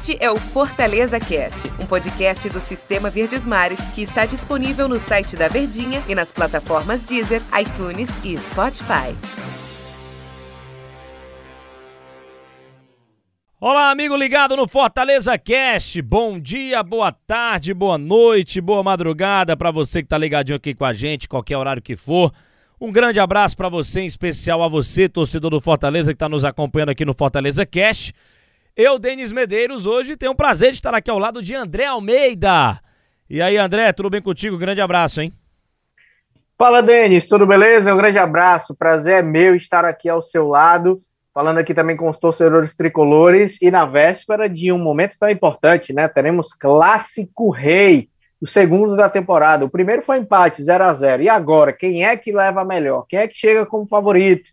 Este 0.00 0.16
é 0.18 0.30
o 0.30 0.36
Fortaleza 0.36 1.20
Cast, 1.20 1.70
um 1.78 1.84
podcast 1.84 2.48
do 2.48 2.58
Sistema 2.58 3.10
Verdes 3.10 3.44
Mares 3.44 3.78
que 3.94 4.00
está 4.00 4.24
disponível 4.24 4.88
no 4.88 4.98
site 4.98 5.36
da 5.36 5.46
Verdinha 5.46 6.02
e 6.08 6.14
nas 6.14 6.32
plataformas 6.32 7.04
Deezer, 7.04 7.42
iTunes 7.60 8.08
e 8.24 8.34
Spotify. 8.38 9.14
Olá, 13.60 13.90
amigo 13.90 14.16
ligado 14.16 14.56
no 14.56 14.66
Fortaleza 14.66 15.36
Cast. 15.36 16.00
Bom 16.00 16.40
dia, 16.40 16.82
boa 16.82 17.12
tarde, 17.12 17.74
boa 17.74 17.98
noite, 17.98 18.58
boa 18.58 18.82
madrugada 18.82 19.54
para 19.54 19.70
você 19.70 20.02
que 20.02 20.08
tá 20.08 20.16
ligadinho 20.16 20.56
aqui 20.56 20.74
com 20.74 20.86
a 20.86 20.94
gente, 20.94 21.28
qualquer 21.28 21.58
horário 21.58 21.82
que 21.82 21.94
for. 21.94 22.32
Um 22.80 22.90
grande 22.90 23.20
abraço 23.20 23.54
para 23.54 23.68
você, 23.68 24.00
em 24.00 24.06
especial 24.06 24.62
a 24.62 24.68
você, 24.68 25.10
torcedor 25.10 25.50
do 25.50 25.60
Fortaleza 25.60 26.10
que 26.10 26.16
está 26.16 26.26
nos 26.26 26.42
acompanhando 26.42 26.88
aqui 26.88 27.04
no 27.04 27.12
Fortaleza 27.12 27.66
Cast. 27.66 28.14
Eu, 28.82 28.98
Denis 28.98 29.30
Medeiros, 29.30 29.84
hoje 29.84 30.16
tenho 30.16 30.32
o 30.32 30.34
prazer 30.34 30.70
de 30.70 30.78
estar 30.78 30.94
aqui 30.94 31.10
ao 31.10 31.18
lado 31.18 31.42
de 31.42 31.54
André 31.54 31.84
Almeida. 31.84 32.80
E 33.28 33.42
aí, 33.42 33.58
André, 33.58 33.92
tudo 33.92 34.08
bem 34.08 34.22
contigo? 34.22 34.56
Grande 34.56 34.80
abraço, 34.80 35.20
hein? 35.20 35.34
Fala, 36.56 36.82
Denis, 36.82 37.26
tudo 37.26 37.46
beleza? 37.46 37.92
Um 37.92 37.98
grande 37.98 38.16
abraço. 38.16 38.74
Prazer 38.74 39.18
é 39.18 39.22
meu 39.22 39.54
estar 39.54 39.84
aqui 39.84 40.08
ao 40.08 40.22
seu 40.22 40.48
lado, 40.48 41.02
falando 41.34 41.58
aqui 41.58 41.74
também 41.74 41.94
com 41.94 42.08
os 42.08 42.16
torcedores 42.16 42.74
tricolores 42.74 43.60
e 43.60 43.70
na 43.70 43.84
véspera 43.84 44.48
de 44.48 44.72
um 44.72 44.78
momento 44.78 45.18
tão 45.20 45.28
importante, 45.28 45.92
né? 45.92 46.08
Teremos 46.08 46.54
Clássico 46.54 47.50
Rei, 47.50 48.08
o 48.40 48.46
segundo 48.46 48.96
da 48.96 49.10
temporada. 49.10 49.62
O 49.62 49.70
primeiro 49.70 50.00
foi 50.00 50.16
empate, 50.16 50.62
0 50.62 50.84
a 50.84 50.94
0 50.94 51.22
E 51.24 51.28
agora, 51.28 51.70
quem 51.70 52.06
é 52.06 52.16
que 52.16 52.32
leva 52.32 52.64
melhor? 52.64 53.04
Quem 53.06 53.18
é 53.18 53.28
que 53.28 53.34
chega 53.34 53.66
como 53.66 53.86
favorito? 53.86 54.48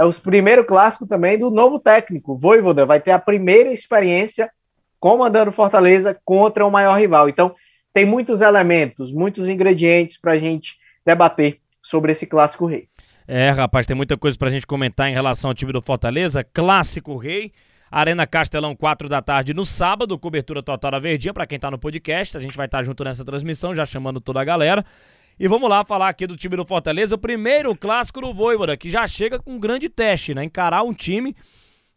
É 0.00 0.04
o 0.04 0.12
primeiro 0.14 0.64
clássico 0.64 1.06
também 1.06 1.38
do 1.38 1.50
novo 1.50 1.78
técnico. 1.78 2.34
Voivoda 2.34 2.86
vai 2.86 2.98
ter 2.98 3.10
a 3.10 3.18
primeira 3.18 3.70
experiência 3.70 4.50
comandando 4.98 5.52
Fortaleza 5.52 6.18
contra 6.24 6.66
o 6.66 6.70
maior 6.70 6.98
rival. 6.98 7.28
Então, 7.28 7.54
tem 7.92 8.06
muitos 8.06 8.40
elementos, 8.40 9.12
muitos 9.12 9.46
ingredientes 9.46 10.16
para 10.16 10.32
a 10.32 10.38
gente 10.38 10.78
debater 11.04 11.60
sobre 11.82 12.12
esse 12.12 12.26
clássico 12.26 12.64
rei. 12.64 12.88
É, 13.28 13.50
rapaz, 13.50 13.86
tem 13.86 13.94
muita 13.94 14.16
coisa 14.16 14.38
para 14.38 14.48
a 14.48 14.50
gente 14.50 14.66
comentar 14.66 15.06
em 15.10 15.12
relação 15.12 15.50
ao 15.50 15.54
time 15.54 15.70
do 15.70 15.82
Fortaleza. 15.82 16.42
Clássico 16.42 17.18
rei. 17.18 17.52
Arena 17.90 18.26
Castelão, 18.26 18.74
4 18.74 19.06
da 19.06 19.20
tarde 19.20 19.52
no 19.52 19.66
sábado, 19.66 20.18
cobertura 20.18 20.62
total 20.62 20.92
da 20.92 20.98
Verdinha, 20.98 21.34
para 21.34 21.46
quem 21.46 21.56
está 21.56 21.70
no 21.70 21.78
podcast. 21.78 22.38
A 22.38 22.40
gente 22.40 22.56
vai 22.56 22.66
estar 22.66 22.78
tá 22.78 22.84
junto 22.84 23.04
nessa 23.04 23.22
transmissão, 23.22 23.74
já 23.74 23.84
chamando 23.84 24.18
toda 24.18 24.40
a 24.40 24.44
galera. 24.44 24.82
E 25.42 25.48
vamos 25.48 25.70
lá 25.70 25.82
falar 25.86 26.10
aqui 26.10 26.26
do 26.26 26.36
time 26.36 26.54
do 26.54 26.66
Fortaleza, 26.66 27.14
o 27.14 27.18
primeiro 27.18 27.74
clássico 27.74 28.20
do 28.20 28.34
Voivoda, 28.34 28.76
que 28.76 28.90
já 28.90 29.08
chega 29.08 29.38
com 29.38 29.52
um 29.54 29.58
grande 29.58 29.88
teste, 29.88 30.34
né? 30.34 30.44
Encarar 30.44 30.82
um 30.82 30.92
time 30.92 31.34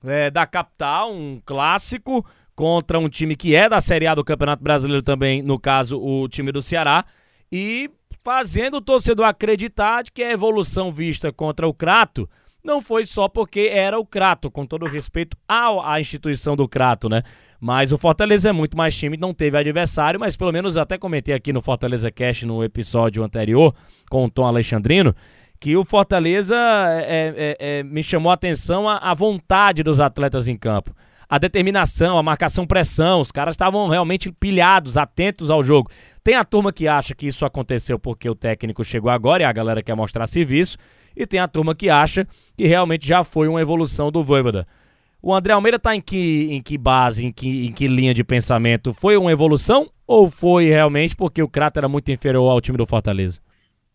é, 0.02 0.32
da 0.32 0.46
capital, 0.46 1.14
um 1.14 1.42
clássico, 1.46 2.26
contra 2.56 2.98
um 2.98 3.10
time 3.10 3.36
que 3.36 3.54
é 3.54 3.68
da 3.68 3.82
Série 3.82 4.08
A 4.08 4.16
do 4.16 4.24
Campeonato 4.24 4.64
Brasileiro 4.64 5.04
também, 5.04 5.42
no 5.42 5.60
caso, 5.60 6.00
o 6.02 6.30
time 6.30 6.54
do 6.54 6.62
Ceará, 6.62 7.04
e 7.52 7.92
fazendo 8.24 8.78
o 8.78 8.82
torcedor 8.82 9.26
acreditar 9.26 10.04
de 10.04 10.14
que 10.14 10.24
a 10.24 10.32
evolução 10.32 10.90
vista 10.90 11.30
contra 11.30 11.68
o 11.68 11.74
Crato 11.74 12.30
não 12.64 12.82
foi 12.82 13.06
só 13.06 13.28
porque 13.28 13.70
era 13.74 14.00
o 14.00 14.06
Crato, 14.06 14.50
com 14.50 14.66
todo 14.66 14.86
respeito 14.86 15.36
ao, 15.46 15.86
à 15.86 16.00
instituição 16.00 16.56
do 16.56 16.66
Crato, 16.66 17.10
né? 17.10 17.24
Mas 17.66 17.94
o 17.94 17.98
Fortaleza 17.98 18.50
é 18.50 18.52
muito 18.52 18.76
mais 18.76 18.94
time, 18.94 19.16
não 19.16 19.34
teve 19.34 19.58
adversário, 19.58 20.20
mas 20.20 20.36
pelo 20.36 20.52
menos 20.52 20.76
até 20.76 20.98
comentei 20.98 21.34
aqui 21.34 21.54
no 21.54 21.62
Fortaleza 21.62 22.12
Cast 22.12 22.46
no 22.46 22.62
episódio 22.62 23.24
anterior 23.24 23.74
com 24.10 24.26
o 24.26 24.30
Tom 24.30 24.46
Alexandrino 24.46 25.16
que 25.62 25.78
o 25.78 25.86
Fortaleza 25.86 26.58
é, 26.58 27.34
é, 27.38 27.58
é, 27.78 27.84
me 27.84 28.04
chamou 28.04 28.32
a 28.32 28.34
atenção 28.34 28.90
a, 28.90 28.98
a, 28.98 29.14
vontade 29.14 29.82
dos 29.82 30.02
atletas 30.02 30.50
em 30.50 30.58
campo. 30.58 30.94
A 31.30 31.38
determinação, 31.38 32.18
a 32.18 32.22
marcação 32.22 32.68
pressão, 32.68 33.22
os 33.22 33.32
caras 33.32 33.54
estavam 33.54 33.88
realmente 33.88 34.30
pilhados, 34.30 34.98
atentos 34.98 35.50
ao 35.50 35.64
jogo. 35.64 35.90
Tem 36.22 36.36
a 36.36 36.44
turma 36.44 36.74
que 36.74 36.86
acha 36.86 37.16
que 37.16 37.28
isso 37.28 37.46
aconteceu 37.46 37.98
porque 37.98 38.30
o 38.30 38.36
técnico 38.36 38.84
chegou 38.84 39.10
agora 39.10 39.44
e 39.44 39.46
a 39.46 39.54
galera 39.54 39.82
quer 39.82 39.96
mostrar 39.96 40.28
serviço, 40.28 40.78
e 41.16 41.26
tem 41.26 41.40
a 41.40 41.48
turma 41.48 41.74
que 41.74 41.90
acha 41.90 42.28
que 42.58 42.68
realmente 42.68 43.08
já 43.08 43.24
foi 43.24 43.48
uma 43.48 43.62
evolução 43.62 44.12
do 44.12 44.22
Voivoda. 44.22 44.68
O 45.26 45.34
André 45.34 45.54
Almeida 45.54 45.78
está 45.78 45.96
em 45.96 46.02
que, 46.02 46.50
em 46.52 46.62
que 46.62 46.78
base, 46.78 47.26
em 47.26 47.32
que, 47.32 47.66
em 47.66 47.72
que 47.72 47.88
linha 47.88 48.14
de 48.14 48.26
pensamento? 48.26 48.94
Foi 48.94 49.16
uma 49.16 49.32
evolução 49.32 49.90
ou 50.06 50.30
foi 50.30 50.66
realmente 50.66 51.16
porque 51.16 51.42
o 51.42 51.48
Crato 51.48 51.80
era 51.80 51.88
muito 51.88 52.12
inferior 52.12 52.52
ao 52.52 52.60
time 52.60 52.78
do 52.78 52.86
Fortaleza? 52.86 53.40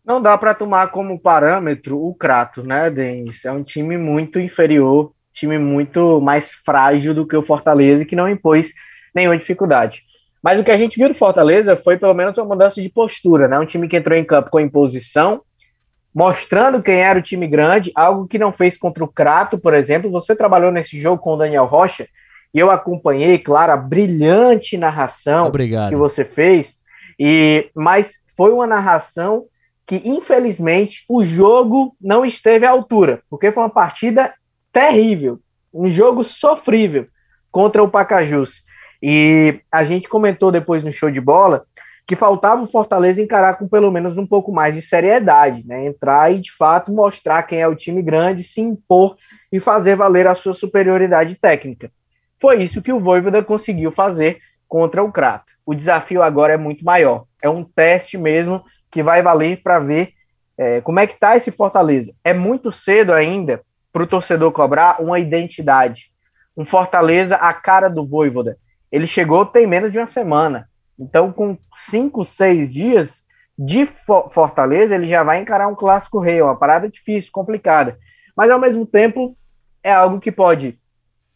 Não 0.03 0.19
dá 0.19 0.35
para 0.39 0.55
tomar 0.55 0.87
como 0.87 1.19
parâmetro 1.19 2.03
o 2.03 2.15
Crato, 2.15 2.63
né, 2.63 2.89
Denis? 2.89 3.45
É 3.45 3.51
um 3.51 3.61
time 3.61 3.95
muito 3.95 4.39
inferior, 4.39 5.11
time 5.31 5.59
muito 5.59 6.19
mais 6.19 6.51
frágil 6.51 7.13
do 7.13 7.27
que 7.27 7.37
o 7.37 7.43
Fortaleza, 7.43 8.05
que 8.05 8.15
não 8.15 8.27
impôs 8.27 8.73
nenhuma 9.13 9.37
dificuldade. 9.37 10.01
Mas 10.41 10.59
o 10.59 10.63
que 10.63 10.71
a 10.71 10.77
gente 10.77 10.97
viu 10.97 11.09
do 11.09 11.13
Fortaleza 11.13 11.75
foi 11.75 11.95
pelo 11.95 12.15
menos 12.15 12.35
uma 12.39 12.47
mudança 12.47 12.81
de 12.81 12.89
postura, 12.89 13.47
né? 13.47 13.59
Um 13.59 13.65
time 13.67 13.87
que 13.87 13.97
entrou 13.97 14.17
em 14.17 14.25
campo 14.25 14.49
com 14.49 14.59
imposição, 14.59 15.43
mostrando 16.13 16.81
quem 16.81 16.95
era 16.95 17.19
o 17.19 17.21
time 17.21 17.47
grande, 17.47 17.91
algo 17.95 18.27
que 18.27 18.39
não 18.39 18.51
fez 18.51 18.77
contra 18.77 19.03
o 19.03 19.07
Crato, 19.07 19.57
por 19.57 19.73
exemplo. 19.73 20.11
Você 20.11 20.35
trabalhou 20.35 20.71
nesse 20.71 20.99
jogo 20.99 21.21
com 21.21 21.33
o 21.33 21.37
Daniel 21.37 21.65
Rocha 21.65 22.07
e 22.53 22.59
eu 22.59 22.71
acompanhei, 22.71 23.37
claro, 23.37 23.71
a 23.71 23.77
brilhante 23.77 24.77
narração 24.77 25.47
Obrigado. 25.47 25.89
que 25.89 25.95
você 25.95 26.25
fez. 26.25 26.75
E 27.19 27.69
mas 27.75 28.19
foi 28.35 28.51
uma 28.51 28.65
narração 28.65 29.45
que 29.85 30.01
infelizmente 30.05 31.03
o 31.09 31.23
jogo 31.23 31.95
não 31.99 32.25
esteve 32.25 32.65
à 32.65 32.71
altura, 32.71 33.21
porque 33.29 33.51
foi 33.51 33.63
uma 33.63 33.69
partida 33.69 34.33
terrível, 34.71 35.39
um 35.73 35.89
jogo 35.89 36.23
sofrível 36.23 37.07
contra 37.51 37.83
o 37.83 37.89
Pacajus. 37.89 38.63
E 39.01 39.61
a 39.71 39.83
gente 39.83 40.07
comentou 40.07 40.51
depois 40.51 40.83
no 40.83 40.91
show 40.91 41.09
de 41.09 41.21
bola 41.21 41.65
que 42.09 42.15
faltava 42.15 42.63
o 42.63 42.67
Fortaleza 42.67 43.21
encarar 43.21 43.59
com 43.59 43.67
pelo 43.67 43.91
menos 43.91 44.17
um 44.17 44.25
pouco 44.25 44.51
mais 44.51 44.73
de 44.73 44.81
seriedade, 44.81 45.63
né? 45.63 45.85
Entrar 45.85 46.33
e 46.33 46.39
de 46.39 46.51
fato 46.51 46.91
mostrar 46.91 47.43
quem 47.43 47.61
é 47.61 47.67
o 47.67 47.75
time 47.75 48.01
grande, 48.01 48.41
se 48.41 48.61
impor 48.61 49.15
e 49.51 49.59
fazer 49.59 49.95
valer 49.95 50.25
a 50.25 50.33
sua 50.33 50.53
superioridade 50.53 51.35
técnica. 51.35 51.91
Foi 52.41 52.63
isso 52.63 52.81
que 52.81 52.91
o 52.91 52.99
Voivoda 52.99 53.43
conseguiu 53.43 53.91
fazer 53.91 54.39
contra 54.67 55.03
o 55.03 55.11
Crato. 55.11 55.53
O 55.63 55.75
desafio 55.75 56.23
agora 56.23 56.53
é 56.53 56.57
muito 56.57 56.83
maior. 56.83 57.25
É 57.43 57.47
um 57.47 57.63
teste 57.63 58.17
mesmo 58.17 58.63
que 58.89 59.03
vai 59.03 59.21
valer 59.21 59.61
para 59.61 59.77
ver 59.77 60.13
é, 60.57 60.81
como 60.81 60.99
é 60.99 61.05
que 61.05 61.13
está 61.13 61.37
esse 61.37 61.51
Fortaleza. 61.51 62.11
É 62.23 62.33
muito 62.33 62.71
cedo 62.71 63.13
ainda 63.13 63.61
para 63.93 64.01
o 64.01 64.07
torcedor 64.07 64.51
cobrar 64.51 64.99
uma 64.99 65.19
identidade. 65.19 66.11
Um 66.57 66.65
Fortaleza 66.65 67.35
a 67.35 67.53
cara 67.53 67.87
do 67.87 68.03
Voivoda. 68.03 68.57
Ele 68.91 69.05
chegou 69.05 69.45
tem 69.45 69.67
menos 69.67 69.91
de 69.91 69.99
uma 69.99 70.07
semana. 70.07 70.67
Então, 70.99 71.31
com 71.31 71.57
cinco, 71.73 72.25
seis 72.25 72.71
dias 72.73 73.23
de 73.57 73.85
Fortaleza, 74.31 74.95
ele 74.95 75.07
já 75.07 75.23
vai 75.23 75.41
encarar 75.41 75.67
um 75.67 75.75
clássico 75.75 76.19
rei, 76.19 76.41
uma 76.41 76.55
parada 76.55 76.89
difícil, 76.89 77.31
complicada. 77.31 77.97
Mas, 78.35 78.51
ao 78.51 78.59
mesmo 78.59 78.85
tempo, 78.85 79.35
é 79.83 79.91
algo 79.91 80.19
que 80.19 80.31
pode 80.31 80.77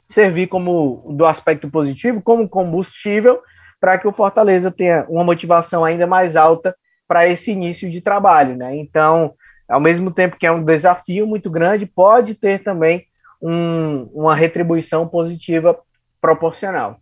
servir 0.07 0.47
como, 0.47 1.13
do 1.15 1.25
aspecto 1.25 1.69
positivo, 1.69 2.21
como 2.21 2.47
combustível, 2.47 3.41
para 3.79 3.97
que 3.97 4.07
o 4.07 4.13
Fortaleza 4.13 4.71
tenha 4.71 5.05
uma 5.09 5.23
motivação 5.23 5.83
ainda 5.83 6.07
mais 6.07 6.35
alta 6.35 6.75
para 7.07 7.27
esse 7.27 7.51
início 7.51 7.89
de 7.89 8.01
trabalho. 8.01 8.55
Né? 8.55 8.75
Então, 8.77 9.33
ao 9.67 9.79
mesmo 9.79 10.11
tempo 10.11 10.37
que 10.37 10.45
é 10.45 10.51
um 10.51 10.63
desafio 10.63 11.27
muito 11.27 11.49
grande, 11.49 11.85
pode 11.85 12.35
ter 12.35 12.63
também 12.63 13.05
um, 13.41 14.09
uma 14.13 14.35
retribuição 14.35 15.07
positiva 15.07 15.77
proporcional. 16.21 16.99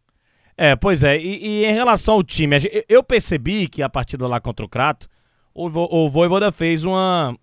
É, 0.61 0.75
pois 0.75 1.03
é. 1.03 1.17
E, 1.17 1.43
e, 1.43 1.65
em 1.65 1.73
relação 1.73 2.13
ao 2.13 2.23
time, 2.23 2.55
eu 2.87 3.01
percebi 3.01 3.67
que 3.67 3.81
a 3.81 3.89
partida 3.89 4.27
lá 4.27 4.39
contra 4.39 4.63
o 4.63 4.69
Crato, 4.69 5.09
o, 5.55 5.65
o 5.65 6.07
Voivoda 6.07 6.51
fez 6.51 6.83
uma, 6.83 7.35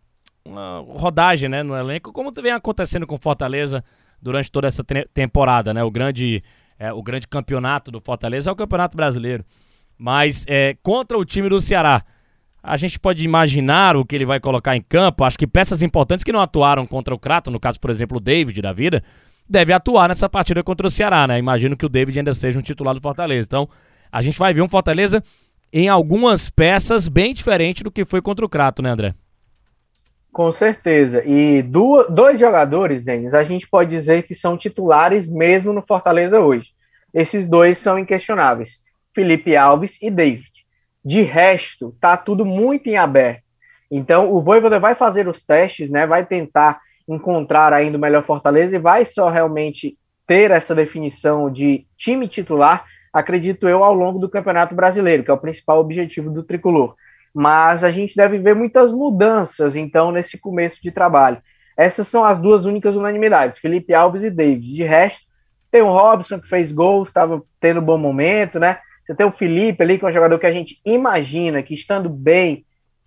uma 0.44 0.78
rodagem 0.78 1.48
né, 1.48 1.64
no 1.64 1.76
elenco, 1.76 2.12
como 2.12 2.30
vem 2.30 2.52
acontecendo 2.52 3.08
com 3.08 3.18
Fortaleza 3.18 3.82
durante 4.22 4.52
toda 4.52 4.68
essa 4.68 4.84
temporada, 5.12 5.74
né? 5.74 5.82
O 5.82 5.90
grande, 5.90 6.44
é, 6.78 6.92
o 6.92 7.02
grande 7.02 7.26
campeonato 7.26 7.90
do 7.90 8.00
Fortaleza 8.00 8.50
é 8.50 8.52
o 8.52 8.56
Campeonato 8.56 8.96
Brasileiro. 8.96 9.44
Mas 9.98 10.44
é, 10.46 10.76
contra 10.80 11.18
o 11.18 11.24
time 11.24 11.48
do 11.48 11.60
Ceará, 11.60 12.04
a 12.62 12.76
gente 12.76 13.00
pode 13.00 13.24
imaginar 13.24 13.96
o 13.96 14.04
que 14.04 14.14
ele 14.14 14.26
vai 14.26 14.38
colocar 14.38 14.76
em 14.76 14.80
campo. 14.80 15.24
Acho 15.24 15.36
que 15.36 15.46
peças 15.48 15.82
importantes 15.82 16.22
que 16.22 16.30
não 16.30 16.40
atuaram 16.40 16.86
contra 16.86 17.12
o 17.12 17.18
Crato, 17.18 17.50
no 17.50 17.58
caso, 17.58 17.80
por 17.80 17.90
exemplo, 17.90 18.18
o 18.18 18.20
David 18.20 18.62
da 18.62 18.72
vida, 18.72 19.02
deve 19.48 19.72
atuar 19.72 20.08
nessa 20.08 20.28
partida 20.28 20.62
contra 20.62 20.86
o 20.86 20.90
Ceará, 20.90 21.26
né? 21.26 21.38
Imagino 21.38 21.76
que 21.76 21.86
o 21.86 21.88
David 21.88 22.18
ainda 22.18 22.34
seja 22.34 22.58
um 22.58 22.62
titular 22.62 22.94
do 22.94 23.00
Fortaleza. 23.00 23.46
Então, 23.46 23.68
a 24.10 24.22
gente 24.22 24.38
vai 24.38 24.52
ver 24.52 24.62
um 24.62 24.68
Fortaleza 24.68 25.22
em 25.72 25.88
algumas 25.88 26.48
peças 26.48 27.08
bem 27.08 27.34
diferente 27.34 27.82
do 27.82 27.90
que 27.90 28.04
foi 28.04 28.22
contra 28.22 28.44
o 28.44 28.48
Crato, 28.48 28.82
né, 28.82 28.90
André? 28.90 29.14
Com 30.32 30.52
certeza. 30.52 31.22
E 31.26 31.62
do, 31.62 32.06
dois 32.08 32.38
jogadores, 32.38 33.02
Denis, 33.02 33.34
a 33.34 33.42
gente 33.42 33.68
pode 33.68 33.90
dizer 33.90 34.22
que 34.22 34.34
são 34.34 34.56
titulares 34.56 35.28
mesmo 35.28 35.72
no 35.72 35.82
Fortaleza 35.82 36.38
hoje. 36.38 36.68
Esses 37.12 37.48
dois 37.48 37.78
são 37.78 37.98
inquestionáveis: 37.98 38.84
Felipe 39.14 39.56
Alves 39.56 39.98
e 40.00 40.10
David. 40.10 40.66
De 41.04 41.22
resto, 41.22 41.96
tá 42.00 42.16
tudo 42.16 42.44
muito 42.44 42.88
em 42.88 42.96
aberto. 42.96 43.42
Então, 43.90 44.32
o 44.32 44.40
Voivoda 44.40 44.78
vai 44.78 44.94
fazer 44.94 45.26
os 45.26 45.42
testes, 45.42 45.88
né? 45.88 46.06
Vai 46.06 46.26
tentar 46.26 46.78
encontrar 47.08 47.72
ainda 47.72 47.96
o 47.96 48.00
melhor 48.00 48.22
Fortaleza 48.22 48.76
e 48.76 48.80
vai 48.80 49.04
só 49.04 49.28
realmente 49.28 49.96
ter 50.26 50.50
essa 50.50 50.74
definição 50.74 51.50
de 51.50 51.86
time 51.96 52.28
titular 52.28 52.84
acredito 53.12 53.68
eu, 53.68 53.82
ao 53.82 53.94
longo 53.94 54.18
do 54.18 54.28
Campeonato 54.28 54.74
Brasileiro, 54.74 55.24
que 55.24 55.30
é 55.30 55.34
o 55.34 55.38
principal 55.38 55.80
objetivo 55.80 56.30
do 56.30 56.42
tricolor. 56.42 56.94
Mas 57.34 57.84
a 57.84 57.90
gente 57.90 58.16
deve 58.16 58.38
ver 58.38 58.54
muitas 58.54 58.92
mudanças, 58.92 59.76
então, 59.76 60.10
nesse 60.10 60.38
começo 60.38 60.82
de 60.82 60.90
trabalho. 60.90 61.42
Essas 61.76 62.08
são 62.08 62.24
as 62.24 62.38
duas 62.38 62.64
únicas 62.64 62.96
unanimidades, 62.96 63.58
Felipe 63.58 63.94
Alves 63.94 64.22
e 64.22 64.30
David. 64.30 64.74
De 64.74 64.82
resto, 64.82 65.26
tem 65.70 65.82
o 65.82 65.90
Robson, 65.90 66.40
que 66.40 66.48
fez 66.48 66.72
gol, 66.72 67.02
estava 67.02 67.42
tendo 67.60 67.80
um 67.80 67.84
bom 67.84 67.98
momento, 67.98 68.58
né? 68.58 68.78
Você 69.06 69.14
tem 69.14 69.26
o 69.26 69.32
Felipe 69.32 69.82
ali, 69.82 69.98
que 69.98 70.04
é 70.04 70.08
um 70.08 70.12
jogador 70.12 70.38
que 70.38 70.46
a 70.46 70.52
gente 70.52 70.80
imagina 70.84 71.62
que 71.62 71.74
estando 71.74 72.08
bem 72.08 72.64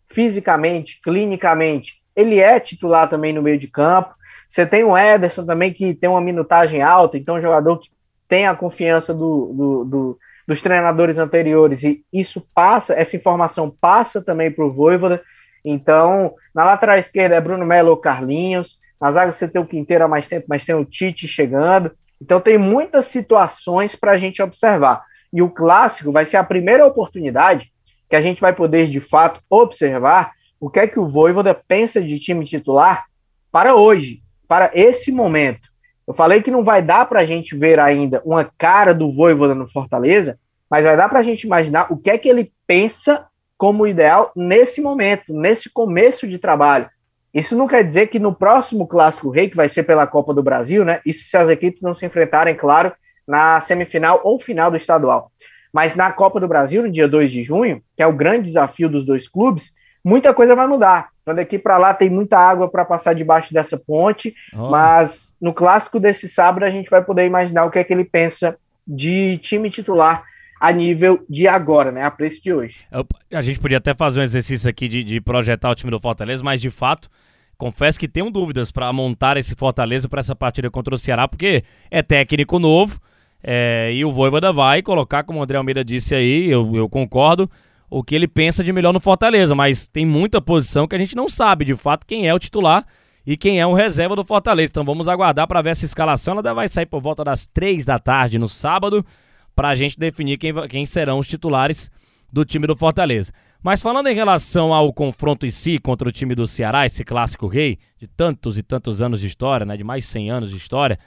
fisicamente, 0.08 1.00
clinicamente, 1.02 2.01
ele 2.16 2.40
é 2.40 2.60
titular 2.60 3.10
também 3.10 3.34
no 3.34 3.42
meio 3.42 3.58
de 3.58 3.68
campo. 3.68 4.14
Você 4.48 4.66
tem 4.66 4.84
o 4.84 4.98
Ederson 4.98 5.46
também, 5.46 5.72
que 5.72 5.94
tem 5.94 6.10
uma 6.10 6.22
minutagem 6.22 6.82
alta, 6.82 7.18
então 7.18 7.36
é 7.36 7.40
um 7.40 7.42
jogador 7.42 7.78
que 7.78 7.90
tem 8.28 8.48
a 8.48 8.56
confiança 8.56 9.14
do, 9.14 9.54
do, 9.54 9.86
do, 9.86 10.20
dos 10.48 10.62
treinadores 10.62 11.18
anteriores, 11.18 11.84
e 11.84 12.04
isso 12.12 12.46
passa, 12.54 12.94
essa 12.94 13.16
informação 13.16 13.70
passa 13.70 14.22
também 14.22 14.52
para 14.52 14.66
o 14.66 14.72
Voivoda. 14.72 15.22
Então, 15.64 16.34
na 16.54 16.66
lateral 16.66 16.98
esquerda 16.98 17.36
é 17.36 17.42
Bruno 17.42 17.66
Melo 17.66 17.92
ou 17.92 17.98
Carlinhos, 17.98 18.80
na 19.00 19.12
zaga 19.12 19.32
você 19.32 19.48
tem 19.48 19.62
o 19.62 19.66
Quinteiro 19.66 20.04
há 20.04 20.08
mais 20.08 20.28
tempo, 20.28 20.46
mas 20.50 20.66
tem 20.66 20.76
o 20.76 20.86
Tite 20.86 21.28
chegando. 21.28 21.92
Então, 22.22 22.40
tem 22.40 22.58
muitas 22.58 23.08
situações 23.08 23.96
para 23.96 24.12
a 24.12 24.18
gente 24.18 24.42
observar. 24.42 25.04
E 25.34 25.42
o 25.42 25.50
clássico 25.50 26.12
vai 26.12 26.26
ser 26.26 26.38
a 26.38 26.44
primeira 26.44 26.86
oportunidade 26.86 27.72
que 28.10 28.16
a 28.16 28.22
gente 28.22 28.42
vai 28.42 28.54
poder, 28.54 28.88
de 28.88 29.00
fato, 29.00 29.42
observar 29.50 30.34
o 30.62 30.70
que 30.70 30.80
é 30.80 30.88
que 30.88 31.00
o 31.00 31.10
Voivoda 31.10 31.60
pensa 31.68 32.00
de 32.00 32.20
time 32.20 32.46
titular 32.46 33.06
para 33.52 33.76
hoje, 33.76 34.22
para 34.48 34.70
esse 34.76 35.12
momento. 35.12 35.68
Eu 36.08 36.14
falei 36.14 36.42
que 36.42 36.52
não 36.52 36.64
vai 36.64 36.84
dar 36.84 37.08
para 37.08 37.22
a 37.22 37.26
gente 37.26 37.58
ver 37.58 37.80
ainda 37.80 38.22
uma 38.24 38.46
cara 38.58 38.94
do 38.94 39.12
Voivoda 39.12 39.56
no 39.56 39.68
Fortaleza, 39.68 40.38
mas 40.70 40.86
vai 40.86 40.96
dar 40.96 41.10
para 41.10 41.20
a 41.20 41.24
gente 41.24 41.44
imaginar 41.44 41.92
o 41.92 41.98
que 41.98 42.12
é 42.12 42.18
que 42.18 42.30
ele 42.30 42.54
pensa 42.68 43.26
como 43.58 43.88
ideal 43.88 44.32
nesse 44.36 44.82
momento, 44.82 45.34
nesse 45.34 45.68
começo 45.68 46.28
de 46.28 46.38
trabalho. 46.38 46.88
Isso 47.34 47.56
não 47.56 47.68
quer 47.68 47.84
dizer 47.84 48.08
que 48.08 48.20
no 48.20 48.34
próximo 48.34 48.86
Clássico 48.86 49.30
Rei, 49.30 49.50
que 49.50 49.56
vai 49.56 49.68
ser 49.68 49.84
pela 49.84 50.06
Copa 50.06 50.34
do 50.34 50.44
Brasil, 50.44 50.86
né? 50.86 51.02
Isso 51.06 51.26
se 51.26 51.38
as 51.38 51.50
equipes 51.50 51.82
não 51.82 51.94
se 51.94 52.06
enfrentarem, 52.06 52.56
claro, 52.56 52.92
na 53.28 53.60
semifinal 53.62 54.22
ou 54.24 54.40
final 54.40 54.70
do 54.70 54.78
estadual. 54.78 55.32
Mas 55.74 55.96
na 55.96 56.12
Copa 56.12 56.40
do 56.40 56.48
Brasil, 56.48 56.84
no 56.84 56.92
dia 56.92 57.08
2 57.08 57.32
de 57.32 57.42
junho, 57.42 57.82
que 57.96 58.04
é 58.04 58.08
o 58.08 58.16
grande 58.16 58.44
desafio 58.44 58.90
dos 58.90 59.06
dois 59.06 59.28
clubes, 59.28 59.74
muita 60.04 60.34
coisa 60.34 60.56
vai 60.56 60.68
mudar. 60.68 61.10
Então, 61.22 61.36
daqui 61.36 61.60
para 61.60 61.78
lá 61.78 61.94
tem 61.94 62.10
muita 62.10 62.38
água 62.38 62.68
para 62.70 62.84
passar 62.84 63.14
debaixo 63.14 63.54
dessa 63.54 63.78
ponte, 63.78 64.34
oh. 64.54 64.70
mas 64.70 65.36
no 65.40 65.54
clássico 65.54 66.00
desse 66.00 66.28
sábado 66.28 66.64
a 66.64 66.70
gente 66.70 66.90
vai 66.90 67.04
poder 67.04 67.26
imaginar 67.26 67.66
o 67.66 67.72
que 67.72 67.80
é 67.80 67.84
que 67.84 67.94
ele 67.94 68.06
pensa 68.06 68.58
de 68.88 69.38
time 69.38 69.70
titular 69.70 70.24
a 70.60 70.72
nível 70.72 71.24
de 71.30 71.48
agora, 71.48 71.92
né? 71.92 72.04
A 72.04 72.12
preço 72.12 72.42
de 72.44 72.54
hoje. 72.54 72.86
A 73.32 73.42
gente 73.42 73.60
podia 73.60 73.78
até 73.78 73.96
fazer 73.96 74.20
um 74.20 74.24
exercício 74.24 74.70
aqui 74.70 74.88
de, 74.88 75.04
de 75.04 75.20
projetar 75.20 75.70
o 75.70 75.76
time 75.76 75.90
do 75.90 76.00
Fortaleza, 76.00 76.44
mas 76.44 76.62
de 76.62 76.70
fato, 76.70 77.10
confesso 77.58 78.00
que 78.00 78.08
tenho 78.08 78.30
dúvidas 78.30 78.72
para 78.72 78.92
montar 78.94 79.38
esse 79.38 79.56
Fortaleza 79.56 80.08
para 80.08 80.20
essa 80.20 80.36
partida 80.36 80.70
contra 80.70 80.94
o 80.94 80.98
Ceará, 80.98 81.28
porque 81.28 81.64
é 81.90 82.04
técnico 82.04 82.60
novo 82.60 83.00
é, 83.44 83.92
e 83.94 84.06
o 84.06 84.12
Voivoda 84.12 84.54
vai 84.54 84.82
colocar, 84.82 85.24
como 85.24 85.40
o 85.40 85.44
André 85.44 85.58
Almeida 85.58 85.84
disse 85.84 86.14
aí, 86.14 86.48
eu, 86.48 86.76
eu 86.76 86.88
concordo, 86.88 87.50
o 87.92 88.02
que 88.02 88.16
ele 88.16 88.28
pensa 88.28 88.64
de 88.64 88.72
melhor 88.72 88.94
no 88.94 89.02
Fortaleza, 89.02 89.54
mas 89.54 89.86
tem 89.86 90.06
muita 90.06 90.42
posição 90.42 90.88
que 90.88 90.96
a 90.96 90.98
gente 90.98 91.14
não 91.14 91.28
sabe 91.28 91.66
de 91.66 91.76
fato 91.76 92.08
quem 92.08 92.26
é 92.26 92.34
o 92.34 92.40
titular 92.40 92.86
e 93.28 93.36
quem 93.36 93.60
é 93.60 93.68
o 93.68 93.74
reserva 93.74 94.16
do 94.16 94.24
Fortaleza. 94.24 94.72
Então 94.72 94.86
vamos 94.86 95.10
aguardar 95.10 95.46
para 95.46 95.62
ver 95.62 95.72
essa 95.72 95.84
escalação. 95.84 96.40
Ela 96.40 96.54
vai 96.54 96.70
sair 96.70 96.86
por 96.86 97.02
volta 97.02 97.22
das 97.22 97.46
três 97.46 97.84
da 97.84 98.00
tarde 98.00 98.40
no 98.40 98.48
sábado 98.48 99.06
para 99.54 99.68
a 99.68 99.76
gente 99.76 100.00
definir 100.00 100.38
quem, 100.38 100.54
quem 100.70 100.86
serão 100.86 101.20
os 101.20 101.28
titulares 101.28 101.92
do 102.32 102.46
time 102.46 102.66
do 102.66 102.78
Fortaleza. 102.78 103.34
Mas 103.62 103.82
falando 103.82 104.08
em 104.08 104.16
relação 104.16 104.74
ao 104.74 104.94
confronto 104.94 105.46
em 105.46 105.52
si 105.52 105.78
contra 105.78 106.08
o 106.08 106.12
time 106.14 106.34
do 106.34 106.48
Ceará, 106.48 106.86
esse 106.86 107.04
clássico 107.04 107.46
rei 107.46 107.78
de 108.00 108.08
tantos 108.08 108.58
e 108.58 108.64
tantos 108.64 109.02
anos 109.02 109.20
de 109.20 109.28
história, 109.28 109.66
né, 109.66 109.76
de 109.76 109.84
mais 109.84 110.06
de 110.06 110.12
100 110.12 110.32
anos 110.32 110.50
de 110.50 110.56
história, 110.56 110.98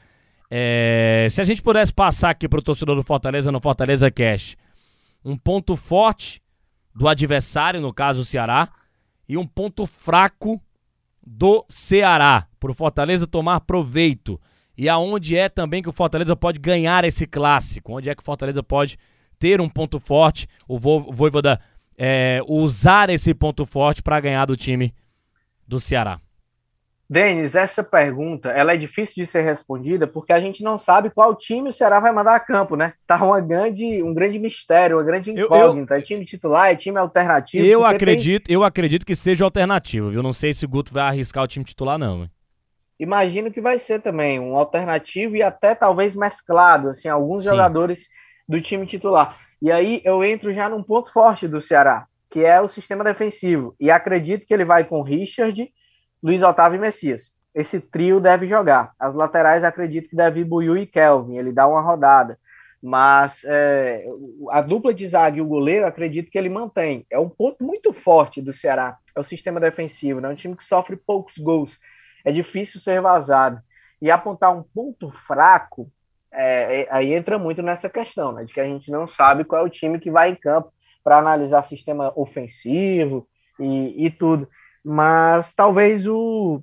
é, 0.50 1.28
se 1.30 1.40
a 1.40 1.44
gente 1.44 1.62
pudesse 1.62 1.94
passar 1.94 2.28
aqui 2.28 2.46
para 2.46 2.60
o 2.60 2.62
torcedor 2.62 2.94
do 2.94 3.02
Fortaleza 3.02 3.50
no 3.50 3.58
Fortaleza 3.58 4.10
Cash, 4.10 4.54
um 5.24 5.38
ponto 5.38 5.74
forte 5.74 6.43
do 6.94 7.08
adversário, 7.08 7.80
no 7.80 7.92
caso 7.92 8.22
o 8.22 8.24
Ceará, 8.24 8.68
e 9.28 9.36
um 9.36 9.46
ponto 9.46 9.86
fraco 9.86 10.60
do 11.26 11.64
Ceará, 11.68 12.46
para 12.60 12.70
o 12.70 12.74
Fortaleza 12.74 13.26
tomar 13.26 13.60
proveito. 13.60 14.40
E 14.76 14.88
aonde 14.88 15.36
é 15.36 15.48
também 15.48 15.82
que 15.82 15.88
o 15.88 15.92
Fortaleza 15.92 16.36
pode 16.36 16.58
ganhar 16.58 17.04
esse 17.04 17.26
clássico? 17.26 17.96
Onde 17.96 18.10
é 18.10 18.14
que 18.14 18.22
o 18.22 18.24
Fortaleza 18.24 18.62
pode 18.62 18.98
ter 19.38 19.60
um 19.60 19.68
ponto 19.68 19.98
forte, 19.98 20.48
o 20.68 20.78
Voivoda 20.78 21.60
é, 21.96 22.40
usar 22.46 23.10
esse 23.10 23.34
ponto 23.34 23.64
forte 23.64 24.02
para 24.02 24.20
ganhar 24.20 24.46
do 24.46 24.56
time 24.56 24.94
do 25.66 25.80
Ceará? 25.80 26.20
Denis, 27.08 27.54
essa 27.54 27.84
pergunta 27.84 28.48
ela 28.50 28.72
é 28.72 28.76
difícil 28.76 29.14
de 29.16 29.26
ser 29.26 29.42
respondida 29.42 30.06
porque 30.06 30.32
a 30.32 30.40
gente 30.40 30.62
não 30.64 30.78
sabe 30.78 31.10
qual 31.10 31.34
time 31.34 31.68
o 31.68 31.72
Ceará 31.72 32.00
vai 32.00 32.10
mandar 32.12 32.34
a 32.34 32.40
campo, 32.40 32.76
né? 32.76 32.94
Tá 33.06 33.22
uma 33.22 33.40
grande, 33.40 34.02
um 34.02 34.14
grande 34.14 34.38
mistério, 34.38 34.96
uma 34.96 35.02
grande 35.02 35.30
incógnita. 35.30 35.94
Eu, 35.94 35.96
eu, 35.96 36.00
é 36.00 36.02
time 36.02 36.24
titular, 36.24 36.70
é 36.70 36.76
time 36.76 36.98
alternativo? 36.98 37.64
Eu 37.64 37.84
acredito, 37.84 38.46
tem... 38.46 38.54
eu 38.54 38.64
acredito 38.64 39.04
que 39.04 39.14
seja 39.14 39.44
alternativo, 39.44 40.10
viu? 40.10 40.22
Não 40.22 40.32
sei 40.32 40.54
se 40.54 40.64
o 40.64 40.68
Guto 40.68 40.94
vai 40.94 41.04
arriscar 41.04 41.44
o 41.44 41.48
time 41.48 41.64
titular, 41.64 41.98
não. 41.98 42.28
Imagino 42.98 43.50
que 43.50 43.60
vai 43.60 43.78
ser 43.78 44.00
também 44.00 44.40
um 44.40 44.56
alternativo 44.56 45.36
e 45.36 45.42
até 45.42 45.74
talvez 45.74 46.14
mesclado, 46.14 46.88
assim, 46.88 47.08
alguns 47.08 47.42
Sim. 47.42 47.50
jogadores 47.50 48.08
do 48.48 48.60
time 48.60 48.86
titular. 48.86 49.38
E 49.60 49.70
aí 49.70 50.00
eu 50.04 50.24
entro 50.24 50.52
já 50.52 50.68
num 50.68 50.82
ponto 50.82 51.12
forte 51.12 51.46
do 51.48 51.60
Ceará, 51.60 52.06
que 52.30 52.44
é 52.44 52.60
o 52.60 52.68
sistema 52.68 53.04
defensivo. 53.04 53.74
E 53.78 53.90
acredito 53.90 54.46
que 54.46 54.54
ele 54.54 54.64
vai 54.64 54.84
com 54.84 55.02
Richard 55.02 55.70
Luiz 56.24 56.42
Otávio 56.42 56.78
e 56.78 56.80
Messias. 56.80 57.30
Esse 57.54 57.78
trio 57.78 58.18
deve 58.18 58.46
jogar. 58.46 58.94
As 58.98 59.12
laterais 59.12 59.62
acredito 59.62 60.08
que 60.08 60.16
deve 60.16 60.42
Buiu 60.42 60.74
e 60.74 60.86
Kelvin, 60.86 61.36
ele 61.36 61.52
dá 61.52 61.68
uma 61.68 61.82
rodada. 61.82 62.38
Mas 62.82 63.44
é, 63.44 64.06
a 64.50 64.62
dupla 64.62 64.94
de 64.94 65.06
zaga 65.06 65.36
e 65.36 65.42
o 65.42 65.46
goleiro, 65.46 65.86
acredito 65.86 66.30
que 66.30 66.38
ele 66.38 66.48
mantém. 66.48 67.06
É 67.10 67.18
um 67.18 67.28
ponto 67.28 67.62
muito 67.62 67.92
forte 67.92 68.40
do 68.40 68.54
Ceará, 68.54 68.96
é 69.14 69.20
o 69.20 69.24
sistema 69.24 69.60
defensivo. 69.60 70.20
É 70.20 70.22
né? 70.22 70.28
um 70.30 70.34
time 70.34 70.56
que 70.56 70.64
sofre 70.64 70.96
poucos 70.96 71.36
gols. 71.36 71.78
É 72.24 72.32
difícil 72.32 72.80
ser 72.80 73.02
vazado. 73.02 73.60
E 74.00 74.10
apontar 74.10 74.56
um 74.56 74.62
ponto 74.62 75.10
fraco, 75.10 75.92
é, 76.32 76.80
é, 76.80 76.88
aí 76.90 77.12
entra 77.12 77.38
muito 77.38 77.62
nessa 77.62 77.90
questão, 77.90 78.32
né? 78.32 78.44
De 78.44 78.52
que 78.52 78.60
a 78.60 78.64
gente 78.64 78.90
não 78.90 79.06
sabe 79.06 79.44
qual 79.44 79.62
é 79.62 79.64
o 79.66 79.70
time 79.70 80.00
que 80.00 80.10
vai 80.10 80.30
em 80.30 80.36
campo 80.36 80.72
para 81.02 81.18
analisar 81.18 81.64
sistema 81.64 82.12
ofensivo 82.16 83.28
e, 83.60 84.06
e 84.06 84.10
tudo 84.10 84.48
mas 84.84 85.54
talvez 85.54 86.06
o 86.06 86.62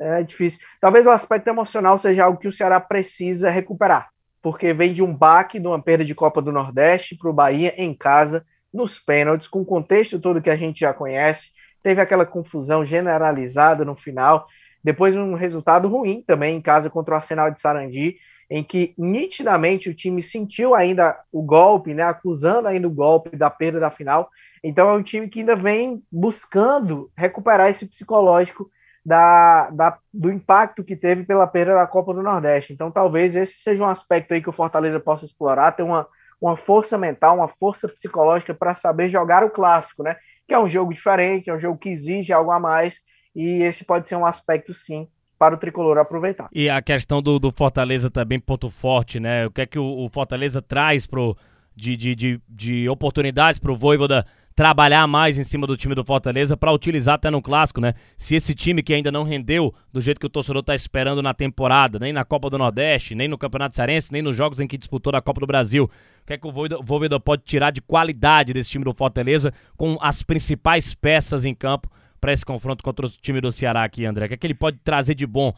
é 0.00 0.22
difícil. 0.22 0.58
Talvez 0.80 1.06
o 1.06 1.10
aspecto 1.10 1.48
emocional 1.48 1.96
seja 1.96 2.24
algo 2.24 2.38
que 2.38 2.48
o 2.48 2.52
Ceará 2.52 2.80
precisa 2.80 3.50
recuperar, 3.50 4.10
porque 4.42 4.72
vem 4.72 4.92
de 4.92 5.02
um 5.02 5.14
baque, 5.14 5.60
de 5.60 5.66
uma 5.66 5.80
perda 5.80 6.04
de 6.04 6.14
Copa 6.14 6.42
do 6.42 6.50
Nordeste 6.50 7.16
para 7.16 7.30
o 7.30 7.32
Bahia 7.32 7.72
em 7.76 7.94
casa, 7.94 8.44
nos 8.72 8.98
pênaltis, 8.98 9.46
com 9.46 9.60
o 9.60 9.66
contexto 9.66 10.18
todo 10.18 10.42
que 10.42 10.50
a 10.50 10.56
gente 10.56 10.80
já 10.80 10.92
conhece. 10.92 11.50
Teve 11.82 12.00
aquela 12.00 12.26
confusão 12.26 12.84
generalizada 12.84 13.84
no 13.84 13.94
final, 13.94 14.46
depois 14.82 15.14
um 15.14 15.34
resultado 15.34 15.88
ruim 15.88 16.22
também 16.26 16.56
em 16.56 16.60
casa 16.60 16.90
contra 16.90 17.14
o 17.14 17.16
Arsenal 17.16 17.50
de 17.50 17.60
Sarandi, 17.60 18.16
em 18.50 18.62
que 18.62 18.94
nitidamente 18.98 19.88
o 19.88 19.94
time 19.94 20.22
sentiu 20.22 20.74
ainda 20.74 21.18
o 21.30 21.42
golpe, 21.42 21.94
né, 21.94 22.02
acusando 22.02 22.68
ainda 22.68 22.88
o 22.88 22.92
golpe 22.92 23.36
da 23.36 23.48
perda 23.48 23.80
da 23.80 23.90
final, 23.90 24.28
então 24.62 24.88
é 24.88 24.92
um 24.92 25.02
time 25.02 25.28
que 25.28 25.40
ainda 25.40 25.56
vem 25.56 26.02
buscando 26.10 27.10
recuperar 27.16 27.68
esse 27.68 27.86
psicológico 27.86 28.70
da, 29.04 29.68
da, 29.70 29.98
do 30.12 30.30
impacto 30.30 30.84
que 30.84 30.94
teve 30.94 31.24
pela 31.24 31.46
perda 31.46 31.74
da 31.74 31.86
Copa 31.86 32.14
do 32.14 32.22
Nordeste. 32.22 32.72
Então 32.72 32.90
talvez 32.90 33.34
esse 33.34 33.54
seja 33.54 33.82
um 33.82 33.88
aspecto 33.88 34.32
aí 34.32 34.40
que 34.40 34.48
o 34.48 34.52
Fortaleza 34.52 35.00
possa 35.00 35.24
explorar, 35.24 35.72
ter 35.72 35.82
uma, 35.82 36.06
uma 36.40 36.56
força 36.56 36.96
mental, 36.96 37.36
uma 37.36 37.48
força 37.48 37.88
psicológica 37.88 38.54
para 38.54 38.74
saber 38.74 39.08
jogar 39.08 39.44
o 39.44 39.50
clássico, 39.50 40.02
né? 40.02 40.16
Que 40.46 40.54
é 40.54 40.58
um 40.58 40.68
jogo 40.68 40.94
diferente, 40.94 41.50
é 41.50 41.54
um 41.54 41.58
jogo 41.58 41.78
que 41.78 41.88
exige 41.88 42.32
algo 42.32 42.52
a 42.52 42.60
mais, 42.60 43.00
e 43.34 43.62
esse 43.62 43.84
pode 43.84 44.06
ser 44.06 44.16
um 44.16 44.26
aspecto 44.26 44.72
sim 44.72 45.08
para 45.38 45.54
o 45.54 45.58
tricolor 45.58 45.98
aproveitar. 45.98 46.48
E 46.52 46.70
a 46.70 46.80
questão 46.80 47.20
do, 47.20 47.38
do 47.40 47.50
Fortaleza 47.50 48.08
também, 48.08 48.38
ponto 48.38 48.70
forte, 48.70 49.18
né? 49.18 49.46
O 49.46 49.50
que 49.50 49.62
é 49.62 49.66
que 49.66 49.78
o, 49.78 50.04
o 50.04 50.08
Fortaleza 50.08 50.62
traz 50.62 51.04
pro, 51.04 51.36
de, 51.74 51.96
de, 51.96 52.14
de, 52.14 52.40
de 52.48 52.88
oportunidades 52.88 53.58
para 53.58 53.72
o 53.72 53.76
Voivoda 53.76 54.24
trabalhar 54.62 55.08
mais 55.08 55.38
em 55.38 55.42
cima 55.42 55.66
do 55.66 55.76
time 55.76 55.92
do 55.92 56.04
Fortaleza 56.04 56.56
para 56.56 56.70
utilizar 56.70 57.16
até 57.16 57.28
no 57.32 57.42
clássico, 57.42 57.80
né? 57.80 57.94
Se 58.16 58.36
esse 58.36 58.54
time 58.54 58.80
que 58.80 58.94
ainda 58.94 59.10
não 59.10 59.24
rendeu 59.24 59.74
do 59.92 60.00
jeito 60.00 60.20
que 60.20 60.26
o 60.26 60.30
torcedor 60.30 60.62
tá 60.62 60.72
esperando 60.72 61.20
na 61.20 61.34
temporada, 61.34 61.98
nem 61.98 62.12
na 62.12 62.24
Copa 62.24 62.48
do 62.48 62.56
Nordeste, 62.56 63.12
nem 63.12 63.26
no 63.26 63.36
Campeonato 63.36 63.74
Cearense, 63.74 64.12
nem 64.12 64.22
nos 64.22 64.36
jogos 64.36 64.60
em 64.60 64.68
que 64.68 64.78
disputou 64.78 65.12
a 65.16 65.20
Copa 65.20 65.40
do 65.40 65.48
Brasil, 65.48 65.90
o 66.22 66.24
que 66.24 66.34
é 66.34 66.38
que 66.38 66.46
o 66.46 66.52
Voivoda 66.52 67.18
pode 67.18 67.42
tirar 67.42 67.72
de 67.72 67.82
qualidade 67.82 68.52
desse 68.52 68.70
time 68.70 68.84
do 68.84 68.94
Fortaleza 68.94 69.52
com 69.76 69.98
as 70.00 70.22
principais 70.22 70.94
peças 70.94 71.44
em 71.44 71.56
campo 71.56 71.90
para 72.20 72.32
esse 72.32 72.46
confronto 72.46 72.84
contra 72.84 73.04
o 73.04 73.10
time 73.10 73.40
do 73.40 73.50
Ceará 73.50 73.82
aqui, 73.82 74.06
André? 74.06 74.26
O 74.26 74.28
que 74.28 74.34
é 74.34 74.36
que 74.36 74.46
ele 74.46 74.54
pode 74.54 74.78
trazer 74.84 75.16
de 75.16 75.26
bom, 75.26 75.52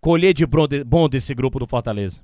colher 0.00 0.34
de 0.34 0.44
bom 0.84 1.08
desse 1.08 1.32
grupo 1.32 1.60
do 1.60 1.66
Fortaleza? 1.68 2.20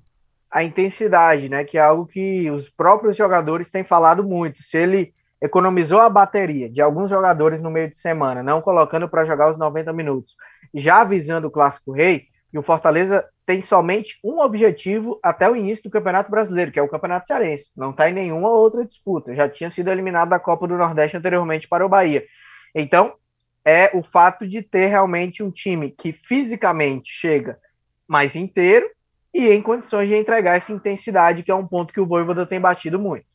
a 0.51 0.65
intensidade, 0.65 1.49
né? 1.49 1.63
Que 1.65 1.79
é 1.79 1.81
algo 1.81 2.07
que 2.07 2.49
os 2.51 2.69
próprios 2.69 3.17
jogadores 3.17 3.71
têm 3.71 3.83
falado 3.83 4.23
muito. 4.23 4.63
Se 4.63 4.79
ele 4.79 5.13
economizou 5.45 6.01
a 6.01 6.09
bateria 6.09 6.71
de 6.71 6.81
alguns 6.81 7.11
jogadores 7.11 7.61
no 7.61 7.71
meio 7.71 7.91
de 7.91 7.99
semana, 7.99 8.43
não 8.43 8.63
colocando 8.63 9.07
para 9.07 9.27
jogar 9.27 9.51
os 9.51 9.59
90 9.59 9.93
minutos, 9.93 10.33
já 10.75 11.03
avisando 11.03 11.49
o 11.49 11.51
Clássico 11.51 11.93
Rei, 11.93 12.29
e 12.51 12.59
o 12.59 12.63
Fortaleza 12.63 13.27
tem 13.45 13.61
somente 13.61 14.17
um 14.25 14.41
objetivo 14.41 15.19
até 15.23 15.51
o 15.51 15.57
início 15.57 15.85
do 15.85 15.91
Campeonato 15.91 16.31
Brasileiro, 16.31 16.73
que 16.73 16.79
é 16.79 16.83
o 16.83 16.89
Campeonato 16.89 17.27
Cearense. 17.27 17.69
Não 17.77 17.91
está 17.91 18.09
em 18.09 18.15
nenhuma 18.15 18.49
outra 18.49 18.87
disputa. 18.87 19.35
Já 19.35 19.49
tinha 19.49 19.69
sido 19.69 19.91
eliminado 19.91 20.31
da 20.31 20.39
Copa 20.39 20.67
do 20.67 20.79
Nordeste 20.79 21.17
anteriormente 21.17 21.69
para 21.69 21.85
o 21.85 21.89
Bahia. 21.89 22.25
Então, 22.73 23.15
é 23.65 23.91
o 23.93 24.03
fato 24.05 24.47
de 24.47 24.63
ter 24.63 24.87
realmente 24.87 25.43
um 25.43 25.51
time 25.51 25.91
que 25.91 26.13
fisicamente 26.13 27.11
chega 27.13 27.59
mais 28.07 28.37
inteiro 28.37 28.89
e 29.35 29.49
em 29.49 29.61
condições 29.61 30.09
de 30.09 30.15
entregar 30.15 30.57
essa 30.57 30.73
intensidade, 30.73 31.43
que 31.43 31.51
é 31.51 31.55
um 31.55 31.67
ponto 31.67 31.93
que 31.93 32.01
o 32.01 32.07
Voivoda 32.07 32.47
tem 32.47 32.61
batido 32.61 33.01
muito. 33.01 33.27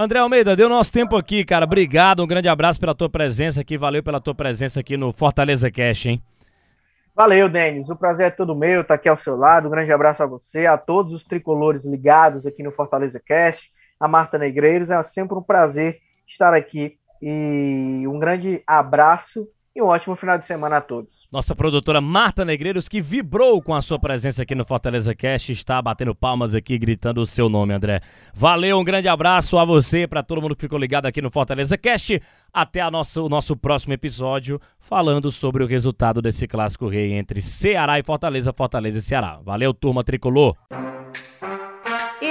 André 0.00 0.20
Almeida, 0.20 0.54
deu 0.54 0.68
nosso 0.68 0.92
tempo 0.92 1.16
aqui, 1.16 1.44
cara. 1.44 1.64
Obrigado, 1.64 2.22
um 2.22 2.26
grande 2.28 2.48
abraço 2.48 2.78
pela 2.78 2.94
tua 2.94 3.10
presença 3.10 3.62
aqui, 3.62 3.76
valeu 3.76 4.00
pela 4.00 4.20
tua 4.20 4.32
presença 4.32 4.78
aqui 4.78 4.96
no 4.96 5.12
Fortaleza 5.12 5.68
Cash, 5.72 6.06
hein? 6.06 6.22
Valeu, 7.16 7.48
Denis. 7.48 7.90
O 7.90 7.96
prazer 7.96 8.28
é 8.28 8.30
todo 8.30 8.56
meu, 8.56 8.84
tá 8.84 8.94
aqui 8.94 9.08
ao 9.08 9.16
seu 9.16 9.34
lado. 9.34 9.66
Um 9.66 9.70
grande 9.72 9.92
abraço 9.92 10.22
a 10.22 10.26
você, 10.26 10.66
a 10.66 10.78
todos 10.78 11.12
os 11.12 11.24
tricolores 11.24 11.84
ligados 11.84 12.46
aqui 12.46 12.62
no 12.62 12.70
Fortaleza 12.70 13.20
Cast, 13.26 13.72
a 13.98 14.06
Marta 14.06 14.38
Negreiros. 14.38 14.88
É 14.88 15.02
sempre 15.02 15.36
um 15.36 15.42
prazer 15.42 15.98
estar 16.28 16.54
aqui 16.54 16.96
e 17.20 18.06
um 18.06 18.20
grande 18.20 18.62
abraço 18.64 19.48
e 19.78 19.82
um 19.82 19.86
ótimo 19.86 20.16
final 20.16 20.36
de 20.36 20.44
semana 20.44 20.78
a 20.78 20.80
todos. 20.80 21.28
Nossa 21.30 21.54
produtora 21.54 22.00
Marta 22.00 22.44
Negreiros, 22.44 22.88
que 22.88 23.00
vibrou 23.00 23.62
com 23.62 23.74
a 23.74 23.80
sua 23.80 23.98
presença 23.98 24.42
aqui 24.42 24.54
no 24.54 24.64
Fortaleza 24.64 25.14
Cast, 25.14 25.52
está 25.52 25.80
batendo 25.80 26.14
palmas 26.14 26.54
aqui, 26.54 26.76
gritando 26.76 27.20
o 27.20 27.26
seu 27.26 27.48
nome, 27.48 27.72
André. 27.72 28.00
Valeu, 28.34 28.78
um 28.78 28.84
grande 28.84 29.08
abraço 29.08 29.56
a 29.56 29.64
você, 29.64 30.06
para 30.06 30.22
todo 30.22 30.42
mundo 30.42 30.56
que 30.56 30.62
ficou 30.62 30.78
ligado 30.78 31.06
aqui 31.06 31.22
no 31.22 31.30
Fortaleza 31.30 31.78
Cast. 31.78 32.20
Até 32.52 32.80
a 32.80 32.90
nossa, 32.90 33.22
o 33.22 33.28
nosso 33.28 33.56
próximo 33.56 33.92
episódio, 33.92 34.60
falando 34.80 35.30
sobre 35.30 35.62
o 35.62 35.66
resultado 35.66 36.20
desse 36.20 36.48
clássico 36.48 36.88
rei 36.88 37.12
entre 37.12 37.40
Ceará 37.40 38.00
e 38.00 38.02
Fortaleza, 38.02 38.52
Fortaleza 38.52 38.98
e 38.98 39.02
Ceará. 39.02 39.38
Valeu, 39.44 39.72
turma 39.72 40.02
tricolor. 40.02 40.56